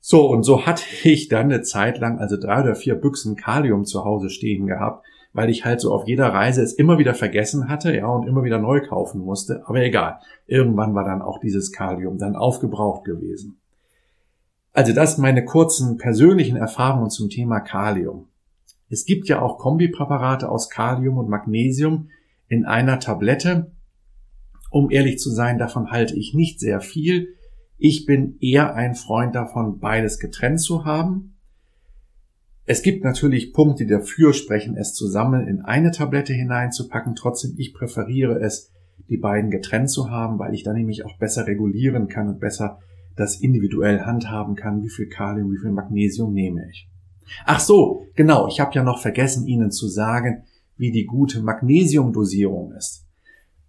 So, 0.00 0.26
und 0.28 0.44
so 0.44 0.66
hatte 0.66 0.84
ich 1.04 1.28
dann 1.28 1.52
eine 1.52 1.62
Zeit 1.62 1.98
lang, 1.98 2.18
also 2.18 2.36
drei 2.38 2.62
oder 2.62 2.74
vier 2.74 2.94
Büchsen 2.94 3.36
Kalium 3.36 3.84
zu 3.84 4.04
Hause 4.04 4.30
stehen 4.30 4.66
gehabt, 4.66 5.04
weil 5.32 5.50
ich 5.50 5.64
halt 5.64 5.80
so 5.80 5.92
auf 5.92 6.08
jeder 6.08 6.28
Reise 6.32 6.62
es 6.62 6.72
immer 6.72 6.98
wieder 6.98 7.14
vergessen 7.14 7.68
hatte, 7.68 7.94
ja, 7.94 8.06
und 8.06 8.26
immer 8.26 8.42
wieder 8.42 8.58
neu 8.58 8.80
kaufen 8.80 9.20
musste. 9.20 9.62
Aber 9.66 9.80
egal. 9.80 10.18
Irgendwann 10.46 10.94
war 10.94 11.04
dann 11.04 11.22
auch 11.22 11.38
dieses 11.38 11.70
Kalium 11.70 12.18
dann 12.18 12.34
aufgebraucht 12.34 13.04
gewesen. 13.04 13.60
Also 14.72 14.92
das 14.92 15.18
meine 15.18 15.44
kurzen 15.44 15.98
persönlichen 15.98 16.56
Erfahrungen 16.56 17.10
zum 17.10 17.28
Thema 17.28 17.60
Kalium. 17.60 18.28
Es 18.88 19.04
gibt 19.04 19.28
ja 19.28 19.40
auch 19.40 19.58
Kombipräparate 19.58 20.48
aus 20.48 20.70
Kalium 20.70 21.18
und 21.18 21.28
Magnesium 21.28 22.08
in 22.48 22.64
einer 22.64 22.98
Tablette. 22.98 23.70
Um 24.70 24.90
ehrlich 24.90 25.18
zu 25.18 25.30
sein, 25.30 25.58
davon 25.58 25.90
halte 25.90 26.16
ich 26.16 26.34
nicht 26.34 26.58
sehr 26.58 26.80
viel. 26.80 27.34
Ich 27.82 28.04
bin 28.04 28.36
eher 28.40 28.74
ein 28.74 28.94
Freund 28.94 29.34
davon, 29.34 29.78
beides 29.78 30.18
getrennt 30.18 30.60
zu 30.60 30.84
haben. 30.84 31.38
Es 32.66 32.82
gibt 32.82 33.04
natürlich 33.04 33.54
Punkte, 33.54 33.86
die 33.86 33.90
dafür 33.90 34.34
sprechen, 34.34 34.76
es 34.76 34.92
zusammen 34.92 35.48
in 35.48 35.62
eine 35.62 35.90
Tablette 35.90 36.34
hineinzupacken. 36.34 37.14
Trotzdem, 37.14 37.54
ich 37.56 37.72
präferiere 37.72 38.38
es, 38.38 38.70
die 39.08 39.16
beiden 39.16 39.50
getrennt 39.50 39.90
zu 39.90 40.10
haben, 40.10 40.38
weil 40.38 40.52
ich 40.52 40.62
dann 40.62 40.76
nämlich 40.76 41.06
auch 41.06 41.16
besser 41.16 41.46
regulieren 41.46 42.08
kann 42.08 42.28
und 42.28 42.38
besser 42.38 42.80
das 43.16 43.40
individuell 43.40 44.02
handhaben 44.02 44.56
kann, 44.56 44.82
wie 44.82 44.90
viel 44.90 45.08
Kalium, 45.08 45.50
wie 45.50 45.58
viel 45.58 45.72
Magnesium 45.72 46.34
nehme 46.34 46.68
ich. 46.68 46.86
Ach 47.46 47.60
so, 47.60 48.04
genau, 48.14 48.46
ich 48.46 48.60
habe 48.60 48.74
ja 48.74 48.82
noch 48.82 49.00
vergessen, 49.00 49.46
Ihnen 49.46 49.70
zu 49.70 49.88
sagen, 49.88 50.42
wie 50.76 50.92
die 50.92 51.06
gute 51.06 51.40
Magnesiumdosierung 51.40 52.72
ist. 52.72 53.06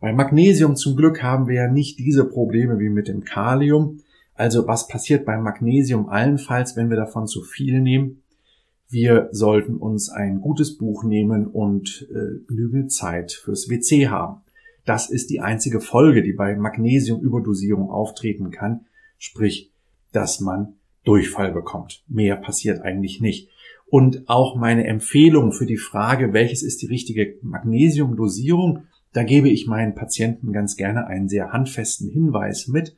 Bei 0.01 0.11
Magnesium 0.13 0.75
zum 0.75 0.95
Glück 0.95 1.21
haben 1.21 1.47
wir 1.47 1.53
ja 1.53 1.67
nicht 1.67 1.99
diese 1.99 2.25
Probleme 2.25 2.79
wie 2.79 2.89
mit 2.89 3.07
dem 3.07 3.23
Kalium. 3.23 3.99
Also 4.33 4.67
was 4.67 4.87
passiert 4.87 5.25
beim 5.25 5.43
Magnesium 5.43 6.09
allenfalls, 6.09 6.75
wenn 6.75 6.89
wir 6.89 6.97
davon 6.97 7.27
zu 7.27 7.43
viel 7.43 7.79
nehmen? 7.81 8.23
Wir 8.89 9.29
sollten 9.31 9.77
uns 9.77 10.09
ein 10.09 10.41
gutes 10.41 10.75
Buch 10.75 11.03
nehmen 11.03 11.45
und 11.45 12.07
äh, 12.09 12.43
genügend 12.47 12.91
Zeit 12.91 13.31
fürs 13.31 13.69
WC 13.69 14.07
haben. 14.07 14.41
Das 14.85 15.07
ist 15.07 15.29
die 15.29 15.39
einzige 15.39 15.79
Folge, 15.79 16.23
die 16.23 16.33
bei 16.33 16.55
Magnesiumüberdosierung 16.55 17.91
auftreten 17.91 18.49
kann, 18.49 18.87
sprich, 19.19 19.71
dass 20.11 20.39
man 20.39 20.73
Durchfall 21.03 21.51
bekommt. 21.51 22.03
Mehr 22.07 22.37
passiert 22.37 22.81
eigentlich 22.81 23.21
nicht. 23.21 23.49
Und 23.85 24.27
auch 24.27 24.55
meine 24.55 24.87
Empfehlung 24.87 25.51
für 25.51 25.67
die 25.67 25.77
Frage, 25.77 26.33
welches 26.33 26.63
ist 26.63 26.81
die 26.81 26.87
richtige 26.87 27.37
Magnesiumdosierung, 27.43 28.85
da 29.13 29.23
gebe 29.23 29.49
ich 29.49 29.67
meinen 29.67 29.95
Patienten 29.95 30.53
ganz 30.53 30.77
gerne 30.77 31.07
einen 31.07 31.27
sehr 31.27 31.51
handfesten 31.51 32.09
Hinweis 32.09 32.67
mit. 32.67 32.95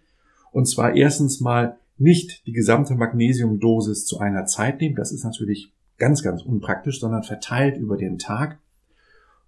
Und 0.52 0.68
zwar 0.68 0.96
erstens 0.96 1.42
mal 1.42 1.78
nicht 1.98 2.46
die 2.46 2.52
gesamte 2.52 2.96
Magnesiumdosis 2.96 4.06
zu 4.06 4.20
einer 4.20 4.46
Zeit 4.46 4.82
nehmen. 4.82 4.96
Das 4.96 5.12
ist 5.12 5.24
natürlich 5.24 5.74
ganz, 5.98 6.22
ganz 6.22 6.44
unpraktisch, 6.44 7.00
sondern 7.00 7.24
verteilt 7.24 7.78
über 7.78 7.98
den 7.98 8.18
Tag. 8.18 8.60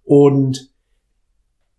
Und 0.04 0.70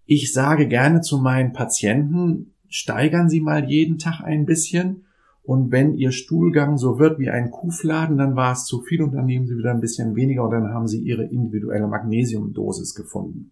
ich 0.06 0.32
sage 0.32 0.68
gerne 0.68 1.02
zu 1.02 1.18
meinen 1.18 1.52
Patienten, 1.52 2.54
steigern 2.70 3.30
Sie 3.30 3.42
mal 3.42 3.70
jeden 3.70 3.98
Tag 3.98 4.22
ein 4.22 4.46
bisschen. 4.46 5.04
Und 5.44 5.72
wenn 5.72 5.96
Ihr 5.96 6.12
Stuhlgang 6.12 6.78
so 6.78 7.00
wird 7.00 7.20
wie 7.20 7.30
ein 7.30 7.52
Kuhfladen, 7.52 8.18
dann 8.18 8.36
war 8.36 8.54
es 8.54 8.66
zu 8.66 8.82
viel 8.82 9.02
und 9.02 9.14
dann 9.14 9.26
nehmen 9.26 9.48
Sie 9.48 9.58
wieder 9.58 9.72
ein 9.72 9.82
bisschen 9.82 10.16
weniger 10.16 10.44
und 10.44 10.52
dann 10.52 10.74
haben 10.74 10.88
Sie 10.88 11.00
Ihre 11.00 11.26
individuelle 11.26 11.88
Magnesiumdosis 11.88 12.96
gefunden. 12.96 13.52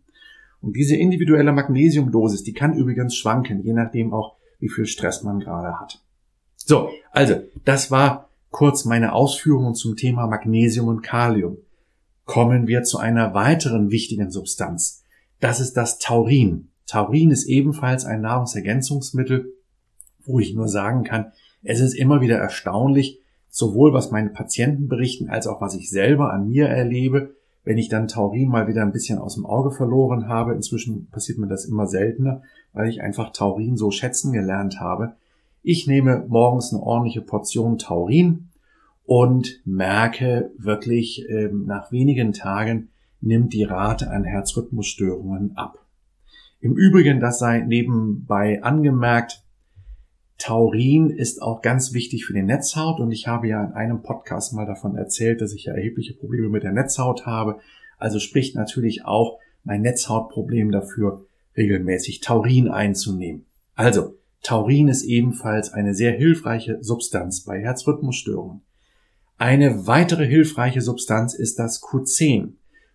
Und 0.66 0.76
diese 0.76 0.96
individuelle 0.96 1.52
Magnesiumdosis, 1.52 2.42
die 2.42 2.54
kann 2.54 2.76
übrigens 2.76 3.16
schwanken, 3.16 3.62
je 3.62 3.74
nachdem 3.74 4.14
auch, 4.14 4.36
wie 4.58 4.68
viel 4.68 4.88
Stress 4.88 5.22
man 5.22 5.40
gerade 5.40 5.80
hat. 5.80 6.02
So, 6.56 6.90
also, 7.12 7.36
das 7.66 7.92
war 7.92 8.30
kurz 8.50 8.84
meine 8.84 9.14
Ausführungen 9.14 9.76
zum 9.76 9.96
Thema 9.96 10.26
Magnesium 10.26 10.88
und 10.88 11.04
Kalium. 11.04 11.58
Kommen 12.26 12.66
wir 12.66 12.82
zu 12.82 12.98
einer 12.98 13.36
weiteren 13.36 13.92
wichtigen 13.92 14.32
Substanz. 14.32 15.04
Das 15.40 15.60
ist 15.60 15.78
das 15.78 16.00
Taurin. 16.00 16.70
Taurin 16.88 17.30
ist 17.30 17.46
ebenfalls 17.46 18.04
ein 18.04 18.22
Nahrungsergänzungsmittel, 18.22 19.54
wo 20.26 20.40
ich 20.40 20.56
nur 20.56 20.68
sagen 20.68 21.04
kann, 21.04 21.32
es 21.62 21.80
ist 21.80 21.94
immer 21.94 22.22
wieder 22.22 22.40
erstaunlich, 22.40 23.20
sowohl 23.50 23.94
was 23.94 24.10
meine 24.10 24.32
Patienten 24.32 24.88
berichten, 24.88 25.30
als 25.30 25.46
auch 25.46 25.62
was 25.62 25.76
ich 25.76 25.92
selber 25.92 26.34
an 26.34 26.50
mir 26.50 26.66
erlebe, 26.66 27.36
wenn 27.66 27.78
ich 27.80 27.90
dann 27.90 28.08
Taurin 28.08 28.48
mal 28.48 28.68
wieder 28.68 28.84
ein 28.84 28.92
bisschen 28.92 29.20
aus 29.20 29.36
dem 29.36 29.46
Auge 29.46 29.72
verloren 29.72 30.30
habe, 30.30 30.54
inzwischen 30.54 31.08
passiert 31.08 31.40
mir 31.40 31.48
das 31.48 31.66
immer 31.66 31.88
seltener, 31.88 32.44
weil 32.74 32.88
ich 32.88 33.02
einfach 33.02 33.32
Taurin 33.32 33.76
so 33.76 33.92
schätzen 33.92 34.32
gelernt 34.32 34.80
habe. 34.80 35.16
Ich 35.64 35.88
nehme 35.88 36.24
morgens 36.28 36.72
eine 36.72 36.84
ordentliche 36.84 37.22
Portion 37.22 37.80
Taurin 37.80 38.50
und 39.04 39.62
merke 39.66 40.52
wirklich, 40.58 41.28
äh, 41.28 41.50
nach 41.52 41.92
wenigen 41.92 42.34
Tagen 42.34 42.90
nimmt 43.20 43.54
die 43.54 43.64
Rate 43.64 44.12
an 44.12 44.24
Herzrhythmusstörungen 44.24 45.58
ab. 45.58 45.80
Im 46.62 46.78
Übrigen, 46.78 47.20
das 47.20 47.40
sei 47.40 47.60
nebenbei 47.62 48.64
angemerkt, 48.64 49.44
Taurin 50.38 51.10
ist 51.10 51.42
auch 51.42 51.62
ganz 51.62 51.94
wichtig 51.94 52.26
für 52.26 52.34
die 52.34 52.44
Netzhaut 52.44 53.00
und 53.00 53.12
ich 53.12 53.28
habe 53.28 53.48
ja 53.48 53.64
in 53.64 53.72
einem 53.72 54.02
Podcast 54.02 54.54
mal 54.54 54.66
davon 54.66 54.96
erzählt, 54.96 55.42
dass 55.42 55.54
ich 55.54 55.66
ja 55.66 55.74
erhebliche 55.74 56.14
Probleme 56.14 56.50
mit 56.50 56.64
der 56.64 56.74
Netzhaut 56.74 57.26
habe. 57.26 57.60
Also 57.98 58.20
spricht 58.20 58.56
natürlich 58.56 59.06
auch 59.06 59.40
mein 59.64 59.82
Netzhautproblem 59.82 60.72
dafür, 60.72 61.26
regelmäßig 61.56 62.22
Taurin 62.22 62.70
einzunehmen. 62.70 63.46
Also, 63.76 64.16
Taurin 64.44 64.90
ist 64.90 65.04
ebenfalls 65.04 65.74
eine 65.74 65.96
sehr 65.96 66.12
hilfreiche 66.12 66.78
Substanz 66.82 67.42
bei 67.42 67.62
Herzrhythmusstörungen. 67.62 68.62
Eine 69.38 69.88
weitere 69.88 70.28
hilfreiche 70.28 70.82
Substanz 70.82 71.34
ist 71.34 71.58
das 71.60 71.82
Q10. 71.82 72.54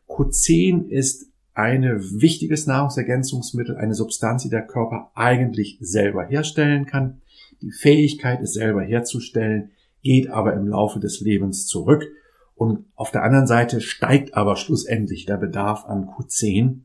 Q10 0.08 0.88
ist 0.88 1.26
ein 1.54 1.82
wichtiges 2.20 2.66
Nahrungsergänzungsmittel, 2.66 3.76
eine 3.76 3.94
Substanz, 3.94 4.44
die 4.44 4.48
der 4.48 4.66
Körper 4.66 5.10
eigentlich 5.14 5.76
selber 5.80 6.24
herstellen 6.24 6.86
kann. 6.86 7.20
Die 7.62 7.72
Fähigkeit, 7.72 8.40
es 8.40 8.54
selber 8.54 8.82
herzustellen, 8.82 9.70
geht 10.02 10.28
aber 10.30 10.54
im 10.54 10.66
Laufe 10.66 10.98
des 10.98 11.20
Lebens 11.20 11.66
zurück. 11.66 12.08
Und 12.54 12.86
auf 12.94 13.10
der 13.10 13.22
anderen 13.22 13.46
Seite 13.46 13.80
steigt 13.80 14.34
aber 14.34 14.56
schlussendlich 14.56 15.26
der 15.26 15.36
Bedarf 15.36 15.84
an 15.86 16.06
Q10. 16.06 16.80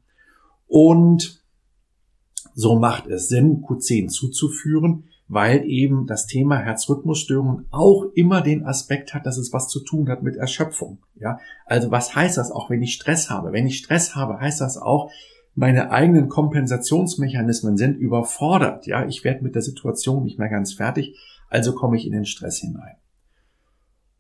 Und 0.68 1.44
so 2.54 2.78
macht 2.78 3.08
es 3.08 3.28
Sinn, 3.28 3.62
Q10 3.62 4.08
zuzuführen, 4.08 5.10
weil 5.28 5.66
eben 5.66 6.06
das 6.08 6.28
Thema 6.28 6.58
Herzrhythmusstörungen 6.58 7.66
auch 7.72 8.06
immer 8.14 8.42
den 8.42 8.66
Aspekt 8.66 9.14
hat, 9.14 9.26
dass 9.26 9.38
es 9.38 9.52
was 9.52 9.68
zu 9.68 9.82
tun 9.82 10.08
hat 10.10 10.24
mit 10.24 10.36
Erschöpfung. 10.36 11.00
Ja, 11.16 11.40
also 11.66 11.92
was 11.92 12.16
heißt 12.16 12.38
das 12.38 12.52
auch, 12.52 12.70
wenn 12.70 12.82
ich 12.82 12.94
Stress 12.94 13.30
habe? 13.30 13.52
Wenn 13.52 13.68
ich 13.68 13.78
Stress 13.78 14.16
habe, 14.16 14.40
heißt 14.40 14.62
das 14.62 14.78
auch, 14.78 15.12
meine 15.56 15.92
eigenen 15.92 16.30
Kompensationsmechanismen 16.30 17.78
sind 17.78 17.98
überfordert. 17.98 18.86
Ja, 18.86 19.06
ich 19.08 19.24
werde 19.24 19.44
mit 19.44 19.56
der 19.56 19.62
Situation 19.62 20.24
nicht 20.24 20.38
mehr 20.38 20.50
ganz 20.50 20.74
fertig, 20.74 21.18
also 21.50 21.74
komme 21.74 21.98
ich 21.98 22.06
in 22.06 22.12
den 22.12 22.26
Stress 22.26 22.60
hinein. 22.60 22.98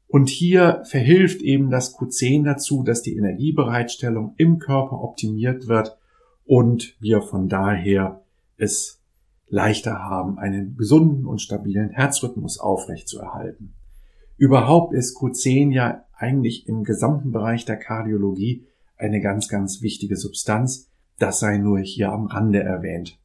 Und 0.08 0.30
hier 0.30 0.82
verhilft 0.86 1.42
eben 1.42 1.70
das 1.70 1.98
Q10 1.98 2.46
dazu, 2.46 2.84
dass 2.84 3.02
die 3.02 3.18
Energiebereitstellung 3.18 4.34
im 4.38 4.60
Körper 4.60 5.02
optimiert 5.02 5.68
wird 5.68 5.98
und 6.46 6.96
wir 7.02 7.22
von 7.22 7.50
daher 7.50 8.24
es 8.56 9.02
leichter 9.48 10.00
haben, 10.00 10.38
einen 10.38 10.78
gesunden 10.78 11.26
und 11.26 11.42
stabilen 11.42 11.90
Herzrhythmus 11.90 12.60
aufrechtzuerhalten. 12.60 13.74
Überhaupt 14.38 14.94
ist 14.94 15.18
Q10 15.18 15.74
ja 15.74 16.06
eigentlich 16.14 16.68
im 16.68 16.84
gesamten 16.84 17.32
Bereich 17.32 17.66
der 17.66 17.78
Kardiologie 17.78 18.66
eine 18.98 19.22
ganz, 19.22 19.50
ganz 19.50 19.82
wichtige 19.82 20.16
Substanz. 20.16 20.90
Das 21.20 21.40
sei 21.40 21.58
nur 21.58 21.80
hier 21.80 22.12
am 22.12 22.26
Rande 22.26 22.62
erwähnt. 22.62 23.18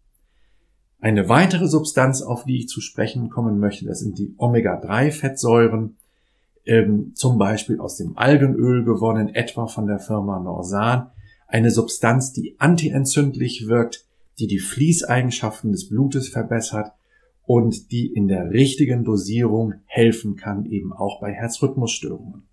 Eine 1.01 1.29
weitere 1.29 1.67
Substanz, 1.67 2.21
auf 2.21 2.45
die 2.45 2.59
ich 2.59 2.69
zu 2.69 2.81
sprechen 2.81 3.31
kommen 3.31 3.59
möchte, 3.59 3.87
das 3.87 4.01
sind 4.01 4.19
die 4.19 4.35
Omega-3-Fettsäuren, 4.37 5.97
ähm, 6.67 7.13
zum 7.15 7.39
Beispiel 7.39 7.81
aus 7.81 7.97
dem 7.97 8.19
Algenöl 8.19 8.85
gewonnen, 8.85 9.35
etwa 9.35 9.67
von 9.67 9.87
der 9.87 9.99
Firma 9.99 10.39
Norsan. 10.39 11.11
Eine 11.47 11.71
Substanz, 11.71 12.33
die 12.33 12.57
antientzündlich 12.59 13.67
wirkt, 13.67 14.05
die 14.39 14.47
die 14.47 14.59
Fließeigenschaften 14.59 15.73
des 15.73 15.89
Blutes 15.89 16.29
verbessert 16.29 16.93
und 17.47 17.91
die 17.91 18.07
in 18.13 18.29
der 18.29 18.51
richtigen 18.51 19.03
Dosierung 19.03 19.75
helfen 19.87 20.37
kann, 20.37 20.67
eben 20.67 20.93
auch 20.93 21.21
bei 21.21 21.33
Herzrhythmusstörungen. 21.33 22.50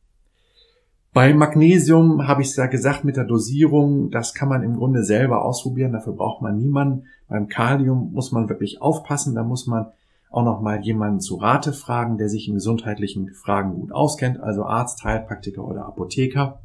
Bei 1.17 1.33
Magnesium 1.33 2.27
habe 2.27 2.43
ich 2.43 2.49
es 2.49 2.57
ja 2.57 2.67
gesagt 2.67 3.03
mit 3.03 3.17
der 3.17 3.23
Dosierung, 3.23 4.11
das 4.11 4.35
kann 4.35 4.49
man 4.49 4.61
im 4.61 4.75
Grunde 4.75 5.03
selber 5.03 5.43
ausprobieren, 5.43 5.91
dafür 5.91 6.13
braucht 6.13 6.43
man 6.43 6.59
niemanden. 6.59 7.05
Beim 7.27 7.47
Kalium 7.47 8.13
muss 8.13 8.31
man 8.31 8.49
wirklich 8.49 8.83
aufpassen, 8.83 9.33
da 9.33 9.41
muss 9.41 9.65
man 9.65 9.87
auch 10.29 10.43
noch 10.43 10.61
mal 10.61 10.79
jemanden 10.85 11.19
zu 11.19 11.37
Rate 11.37 11.73
fragen, 11.73 12.19
der 12.19 12.29
sich 12.29 12.47
in 12.47 12.53
gesundheitlichen 12.53 13.33
Fragen 13.33 13.73
gut 13.73 13.91
auskennt, 13.91 14.39
also 14.39 14.65
Arzt, 14.65 15.03
Heilpraktiker 15.03 15.67
oder 15.67 15.87
Apotheker. 15.87 16.59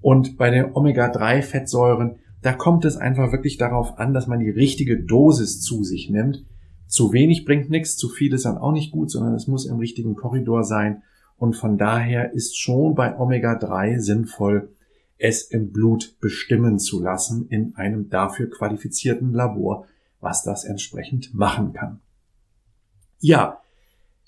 Und 0.00 0.38
bei 0.38 0.50
den 0.50 0.74
Omega-3-Fettsäuren, 0.74 2.16
da 2.42 2.54
kommt 2.54 2.84
es 2.84 2.96
einfach 2.96 3.30
wirklich 3.30 3.58
darauf 3.58 3.96
an, 3.96 4.12
dass 4.12 4.26
man 4.26 4.40
die 4.40 4.50
richtige 4.50 5.04
Dosis 5.04 5.60
zu 5.60 5.84
sich 5.84 6.10
nimmt. 6.10 6.44
Zu 6.88 7.12
wenig 7.12 7.44
bringt 7.44 7.70
nichts, 7.70 7.96
zu 7.96 8.08
viel 8.08 8.34
ist 8.34 8.44
dann 8.44 8.58
auch 8.58 8.72
nicht 8.72 8.90
gut, 8.90 9.08
sondern 9.08 9.34
es 9.34 9.46
muss 9.46 9.66
im 9.66 9.78
richtigen 9.78 10.16
Korridor 10.16 10.64
sein. 10.64 11.04
Und 11.38 11.54
von 11.54 11.78
daher 11.78 12.32
ist 12.32 12.58
schon 12.58 12.94
bei 12.94 13.18
Omega-3 13.18 14.00
sinnvoll, 14.00 14.70
es 15.18 15.42
im 15.42 15.72
Blut 15.72 16.16
bestimmen 16.20 16.78
zu 16.78 17.00
lassen 17.00 17.48
in 17.48 17.74
einem 17.76 18.10
dafür 18.10 18.50
qualifizierten 18.50 19.32
Labor, 19.32 19.86
was 20.20 20.42
das 20.42 20.64
entsprechend 20.64 21.34
machen 21.34 21.72
kann. 21.72 22.00
Ja, 23.20 23.60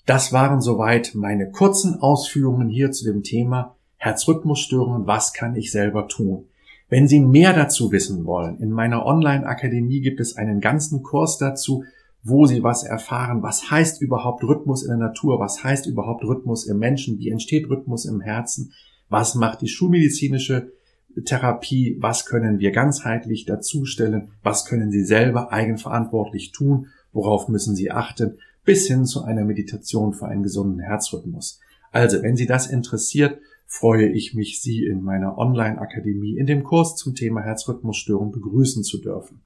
das 0.05 0.33
waren 0.33 0.61
soweit 0.61 1.11
meine 1.13 1.51
kurzen 1.51 1.99
Ausführungen 1.99 2.69
hier 2.69 2.91
zu 2.91 3.05
dem 3.05 3.23
Thema 3.23 3.75
Herzrhythmusstörungen. 3.97 5.05
Was 5.05 5.33
kann 5.33 5.55
ich 5.55 5.71
selber 5.71 6.07
tun? 6.07 6.45
Wenn 6.89 7.07
Sie 7.07 7.21
mehr 7.21 7.53
dazu 7.53 7.91
wissen 7.91 8.25
wollen, 8.25 8.59
in 8.59 8.71
meiner 8.71 9.05
Online-Akademie 9.05 10.01
gibt 10.01 10.19
es 10.19 10.35
einen 10.35 10.59
ganzen 10.59 11.03
Kurs 11.03 11.37
dazu, 11.37 11.85
wo 12.23 12.45
Sie 12.45 12.63
was 12.63 12.83
erfahren. 12.83 13.41
Was 13.41 13.71
heißt 13.71 14.01
überhaupt 14.01 14.43
Rhythmus 14.43 14.83
in 14.83 14.89
der 14.89 14.97
Natur? 14.97 15.39
Was 15.39 15.63
heißt 15.63 15.87
überhaupt 15.87 16.23
Rhythmus 16.23 16.65
im 16.67 16.77
Menschen? 16.79 17.19
Wie 17.19 17.29
entsteht 17.29 17.69
Rhythmus 17.69 18.05
im 18.05 18.21
Herzen? 18.21 18.73
Was 19.09 19.35
macht 19.35 19.61
die 19.61 19.67
schulmedizinische 19.67 20.71
Therapie? 21.25 21.97
Was 21.99 22.25
können 22.25 22.59
wir 22.59 22.71
ganzheitlich 22.71 23.45
dazustellen? 23.45 24.29
Was 24.43 24.65
können 24.65 24.91
Sie 24.91 25.03
selber 25.03 25.51
eigenverantwortlich 25.51 26.51
tun? 26.51 26.87
Worauf 27.11 27.47
müssen 27.47 27.75
Sie 27.75 27.91
achten? 27.91 28.37
Bis 28.63 28.87
hin 28.87 29.05
zu 29.05 29.23
einer 29.23 29.43
Meditation 29.43 30.13
für 30.13 30.27
einen 30.27 30.43
gesunden 30.43 30.79
Herzrhythmus. 30.79 31.59
Also, 31.91 32.21
wenn 32.21 32.37
Sie 32.37 32.45
das 32.45 32.67
interessiert, 32.67 33.39
freue 33.65 34.07
ich 34.07 34.33
mich, 34.33 34.61
Sie 34.61 34.85
in 34.85 35.01
meiner 35.01 35.37
Online-Akademie 35.37 36.37
in 36.37 36.45
dem 36.45 36.63
Kurs 36.63 36.95
zum 36.95 37.15
Thema 37.15 37.41
Herzrhythmusstörung 37.41 38.31
begrüßen 38.31 38.83
zu 38.83 38.99
dürfen. 38.99 39.41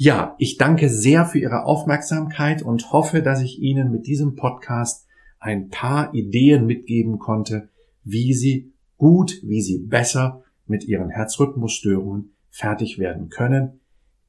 Ja, 0.00 0.36
ich 0.38 0.58
danke 0.58 0.88
sehr 0.90 1.26
für 1.26 1.40
Ihre 1.40 1.64
Aufmerksamkeit 1.64 2.62
und 2.62 2.92
hoffe, 2.92 3.20
dass 3.20 3.42
ich 3.42 3.58
Ihnen 3.58 3.90
mit 3.90 4.06
diesem 4.06 4.36
Podcast 4.36 5.08
ein 5.40 5.70
paar 5.70 6.14
Ideen 6.14 6.66
mitgeben 6.66 7.18
konnte, 7.18 7.68
wie 8.04 8.32
Sie 8.32 8.70
gut, 8.96 9.40
wie 9.42 9.60
Sie 9.60 9.78
besser 9.78 10.44
mit 10.68 10.84
Ihren 10.84 11.10
Herzrhythmusstörungen 11.10 12.30
fertig 12.48 13.00
werden 13.00 13.28
können. 13.28 13.80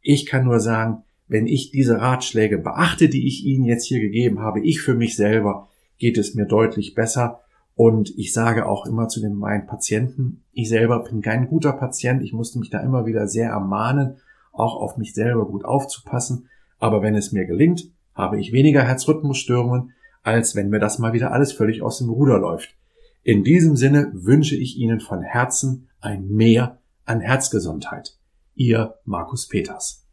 Ich 0.02 0.26
kann 0.26 0.46
nur 0.46 0.60
sagen, 0.60 1.04
wenn 1.28 1.46
ich 1.46 1.70
diese 1.70 2.02
Ratschläge 2.02 2.58
beachte, 2.58 3.08
die 3.08 3.28
ich 3.28 3.46
Ihnen 3.46 3.66
jetzt 3.66 3.86
hier 3.86 4.00
gegeben 4.00 4.40
habe, 4.40 4.62
ich 4.62 4.82
für 4.82 4.96
mich 4.96 5.16
selber, 5.16 5.70
geht 6.00 6.18
es 6.18 6.34
mir 6.34 6.46
deutlich 6.48 6.96
besser 6.96 7.42
und 7.76 8.18
ich 8.18 8.34
sage 8.34 8.66
auch 8.66 8.88
immer 8.88 9.08
zu 9.08 9.22
den 9.22 9.36
meinen 9.36 9.68
Patienten, 9.68 10.42
ich 10.52 10.68
selber 10.68 11.04
bin 11.04 11.22
kein 11.22 11.48
guter 11.48 11.74
Patient, 11.74 12.24
ich 12.24 12.34
musste 12.34 12.58
mich 12.58 12.72
da 12.72 12.80
immer 12.80 13.06
wieder 13.06 13.28
sehr 13.28 13.52
ermahnen, 13.52 14.16
auch 14.60 14.76
auf 14.76 14.98
mich 14.98 15.14
selber 15.14 15.46
gut 15.46 15.66
aufzupassen. 15.66 16.50
Aber 16.80 17.02
wenn 17.02 17.16
es 17.16 17.32
mir 17.32 17.46
gelingt, 17.46 17.92
habe 18.14 18.40
ich 18.40 18.52
weniger 18.52 18.84
Herzrhythmusstörungen, 18.84 19.94
als 20.24 20.56
wenn 20.56 20.70
mir 20.70 20.80
das 20.80 21.00
mal 21.00 21.14
wieder 21.14 21.32
alles 21.32 21.54
völlig 21.54 21.82
aus 21.82 22.00
dem 22.00 22.10
Ruder 22.10 22.38
läuft. 22.38 22.76
In 23.24 23.44
diesem 23.44 23.76
Sinne 23.76 24.12
wünsche 24.14 24.56
ich 24.56 24.78
Ihnen 24.78 25.00
von 25.00 25.22
Herzen 25.22 25.90
ein 26.02 26.28
Mehr 26.28 26.80
an 27.06 27.22
Herzgesundheit. 27.22 28.18
Ihr 28.56 28.96
Markus 29.06 29.48
Peters. 29.48 30.06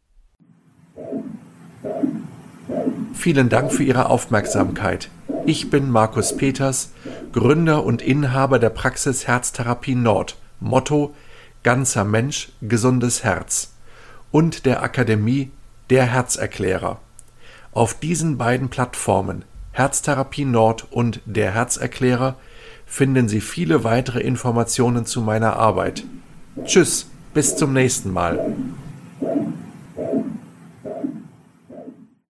Vielen 3.14 3.48
Dank 3.48 3.72
für 3.72 3.82
Ihre 3.82 4.10
Aufmerksamkeit. 4.10 5.10
Ich 5.46 5.70
bin 5.70 5.90
Markus 5.90 6.36
Peters, 6.36 6.92
Gründer 7.32 7.84
und 7.84 8.02
Inhaber 8.02 8.58
der 8.58 8.70
Praxis 8.70 9.26
Herztherapie 9.26 9.94
Nord. 9.94 10.36
Motto 10.60 11.14
Ganzer 11.62 12.04
Mensch, 12.04 12.52
gesundes 12.62 13.24
Herz. 13.24 13.75
Und 14.36 14.66
der 14.66 14.82
Akademie 14.82 15.50
Der 15.88 16.04
Herzerklärer. 16.04 17.00
Auf 17.72 17.94
diesen 17.94 18.36
beiden 18.36 18.68
Plattformen 18.68 19.46
Herztherapie 19.72 20.44
Nord 20.44 20.86
und 20.90 21.22
Der 21.24 21.54
Herzerklärer 21.54 22.36
finden 22.84 23.28
Sie 23.28 23.40
viele 23.40 23.82
weitere 23.82 24.20
Informationen 24.20 25.06
zu 25.06 25.22
meiner 25.22 25.56
Arbeit. 25.56 26.04
Tschüss, 26.66 27.08
bis 27.32 27.56
zum 27.56 27.72
nächsten 27.72 28.12
Mal. 28.12 28.54